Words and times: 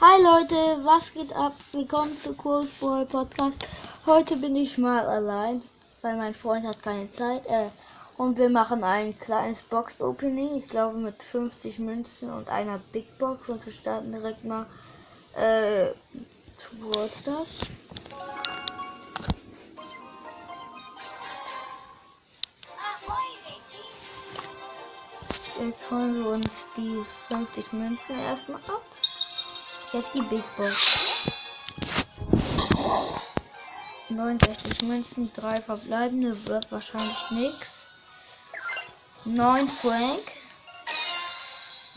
Hi 0.00 0.22
Leute, 0.22 0.54
was 0.84 1.12
geht 1.12 1.32
ab? 1.32 1.54
Willkommen 1.72 2.16
zu 2.16 2.32
Kurs 2.32 2.70
Boy 2.74 3.04
Podcast. 3.04 3.66
Heute 4.06 4.36
bin 4.36 4.54
ich 4.54 4.78
mal 4.78 5.04
allein, 5.04 5.60
weil 6.02 6.16
mein 6.16 6.34
Freund 6.34 6.64
hat 6.64 6.84
keine 6.84 7.10
Zeit. 7.10 7.44
Äh, 7.46 7.68
und 8.16 8.38
wir 8.38 8.48
machen 8.48 8.84
ein 8.84 9.18
kleines 9.18 9.60
Box 9.60 10.00
Opening. 10.00 10.54
Ich 10.54 10.68
glaube 10.68 10.98
mit 10.98 11.20
50 11.20 11.80
Münzen 11.80 12.32
und 12.32 12.48
einer 12.48 12.78
Big 12.92 13.18
Box. 13.18 13.48
Und 13.48 13.66
wir 13.66 13.72
starten 13.72 14.12
direkt 14.12 14.44
mal 14.44 14.66
äh, 15.34 15.88
towards 16.62 17.24
das. 17.24 17.60
Jetzt 25.60 25.90
holen 25.90 26.22
wir 26.22 26.30
uns 26.30 26.68
die 26.76 27.04
50 27.30 27.72
Münzen 27.72 28.16
erstmal 28.20 28.60
ab. 28.68 28.82
Jetzt 29.90 30.14
die 30.14 30.20
Big 30.22 30.44
Box. 30.56 30.98
69 34.10 34.82
Münzen, 34.82 35.32
3 35.34 35.62
verbleibende, 35.62 36.46
wird 36.46 36.70
wahrscheinlich 36.70 37.30
nichts. 37.30 37.86
9 39.24 39.66
Frank. 39.66 40.20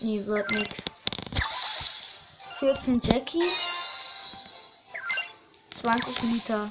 Nee, 0.00 0.24
wird 0.26 0.50
nichts. 0.50 0.82
14 2.58 3.00
Jackie. 3.04 3.44
20 5.80 6.22
Liter. 6.22 6.70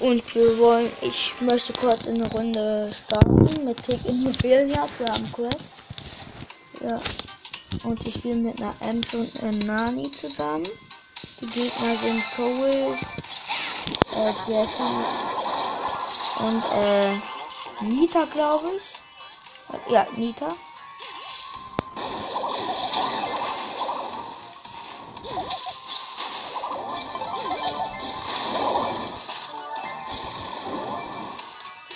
Und 0.00 0.34
wir 0.34 0.58
wollen, 0.58 0.90
ich 1.02 1.32
möchte 1.40 1.72
kurz 1.72 2.06
in 2.06 2.22
eine 2.22 2.30
Runde 2.30 2.90
starten 2.92 3.64
mit 3.64 3.82
Tick 3.82 3.98
Immobilia. 4.06 4.88
Wir 4.98 5.06
haben 5.08 5.32
Quest. 5.32 5.60
Ja. 6.80 7.00
Und 7.82 8.06
ich 8.06 8.14
spiele 8.14 8.36
mit 8.36 8.62
einer 8.62 8.74
Ems 8.80 9.12
und 9.14 9.42
einer 9.42 9.64
Nani 9.64 10.10
zusammen. 10.10 10.68
Die 11.40 11.46
Gegner 11.46 11.96
sind 11.96 12.22
Cole, 12.36 12.96
äh, 14.14 14.32
Jackie 14.48 15.04
und 16.40 16.62
äh, 16.72 17.12
Nita, 17.84 18.24
glaube 18.32 18.68
ich. 18.76 19.92
Ja, 19.92 20.06
Nita. 20.16 20.48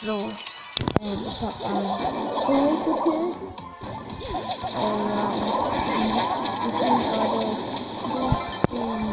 So. 0.05 0.29
Ähm, 1.01 1.25
ich 1.29 1.43
hab 1.43 1.65
einen 1.65 1.97
Kohl 2.45 2.77
gekillt. 2.85 3.37
Ähm, 4.75 5.53
ich 6.67 6.75
bin 6.81 6.99
gerade 7.09 7.57
15 8.03 9.13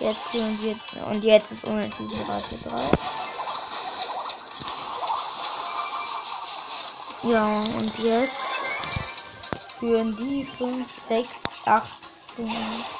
Jetzt 0.00 0.28
führen 0.28 0.58
wir. 0.60 1.06
Und 1.06 1.24
jetzt 1.24 1.52
ist 1.52 1.64
unentschieden 1.64 2.22
3 2.26 2.40
für 2.42 2.58
3. 2.68 2.90
Ja, 7.32 7.46
und 7.78 7.98
jetzt 7.98 8.52
führen 9.80 10.14
die 10.16 10.44
5, 10.44 10.86
6, 11.08 11.36
8 11.64 11.88
zu 12.26 12.42
9. 12.42 12.95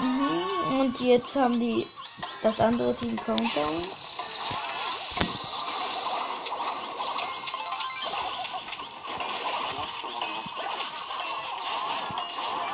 Mhm, 0.00 0.80
Und 0.80 1.00
jetzt 1.00 1.34
haben 1.36 1.58
die 1.58 1.86
das 2.42 2.60
andere 2.60 2.94
Team 2.94 3.16
Countdown. 3.16 3.82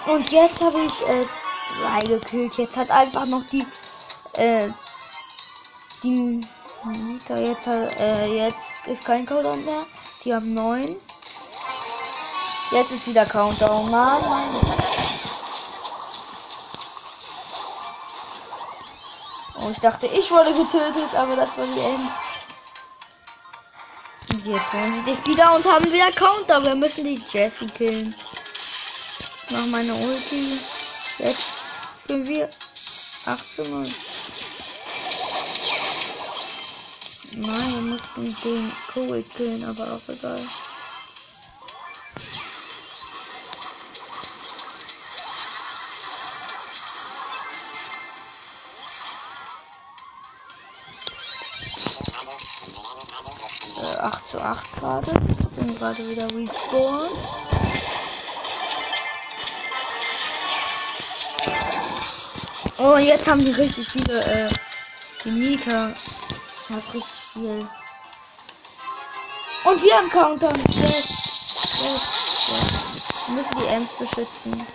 Und 0.06 0.30
jetzt 0.30 0.60
habe 0.60 0.78
ich 0.80 1.02
äh, 1.08 1.24
zwei 1.72 2.00
gekillt. 2.06 2.58
Jetzt 2.58 2.76
hat 2.76 2.90
einfach 2.90 3.24
noch 3.26 3.42
die 3.50 3.64
äh, 4.34 4.68
die 6.02 6.40
Nita 6.84 7.38
jetzt 7.38 7.66
äh, 7.66 8.26
jetzt 8.26 8.86
ist 8.86 9.04
kein 9.04 9.24
Countdown 9.24 9.64
mehr. 9.64 9.86
Die 10.24 10.34
haben 10.34 10.52
neun. 10.52 10.96
Jetzt 12.70 12.92
ist 12.92 13.06
wieder 13.06 13.24
Countdown. 13.24 13.90
Mann, 13.90 14.20
Mann. 14.22 14.93
Oh, 19.64 19.70
ich 19.70 19.80
dachte, 19.80 20.06
ich 20.06 20.30
wurde 20.30 20.52
getötet, 20.52 21.14
aber 21.16 21.36
das 21.36 21.56
war 21.56 21.64
die 21.64 21.80
End. 21.80 22.10
Und 24.32 24.46
jetzt 24.46 24.74
wollen 24.74 24.94
sie 24.94 25.10
dich 25.10 25.26
wieder 25.26 25.54
und 25.54 25.64
haben 25.64 25.90
wieder 25.90 26.12
Counter. 26.12 26.62
Wir 26.62 26.74
müssen 26.74 27.04
die 27.04 27.22
Jessie 27.32 27.66
killen. 27.66 28.14
Ich 29.46 29.50
mach 29.50 29.66
meine 29.68 29.94
Ulti. 29.94 30.60
Jetzt 31.18 31.62
führen 32.06 32.26
wir 32.26 32.50
18 33.26 33.70
0. 33.70 33.86
Nein, 37.36 37.74
wir 37.74 37.82
mussten 37.92 38.24
den 38.24 38.72
Cole 38.92 39.22
killen, 39.22 39.64
aber 39.64 39.94
auch 39.94 40.08
egal. 40.12 40.40
8 54.04 54.28
zu 54.28 54.38
8 54.38 54.72
gerade. 54.74 55.12
Bin 55.56 55.74
gerade 55.76 56.06
wieder 56.06 56.26
respawn. 56.26 57.08
Oh, 62.78 62.96
jetzt 62.98 63.28
haben 63.28 63.42
die 63.42 63.52
richtig 63.52 63.88
viele, 63.88 64.20
äh, 64.20 64.48
die 65.24 65.30
Nita 65.30 65.88
hat 65.88 66.94
richtig 66.94 67.04
viel. 67.32 67.66
Und 69.64 69.82
wir 69.82 69.96
haben 69.96 70.10
Countdown. 70.10 70.62
Yes, 70.68 71.08
yes, 71.80 72.48
yes. 72.48 73.28
Wir 73.28 73.36
müssen 73.36 73.58
die 73.58 73.66
Ems 73.68 73.88
beschützen. 73.98 74.66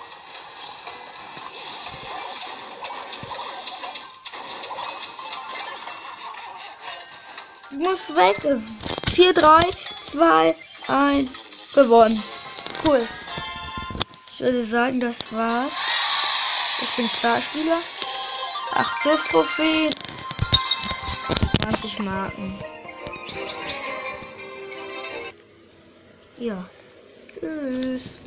Ich 7.72 7.78
muss 7.78 8.16
weg. 8.16 8.88
4, 9.19 9.34
3, 9.34 9.59
2, 10.06 10.56
1. 10.88 11.74
Gewonnen. 11.75 12.24
Cool. 12.85 13.06
Ich 14.31 14.40
würde 14.40 14.63
sagen, 14.63 15.02
das 15.02 15.18
war's. 15.34 15.74
Ich 16.81 16.96
bin 16.96 17.09
Starspieler. 17.09 17.79
8 18.75 19.02
plus 19.02 19.24
Trophäen. 19.25 19.90
20 21.66 22.00
Marken. 22.00 22.58
Ja. 26.38 26.63
Tschüss. 27.38 28.22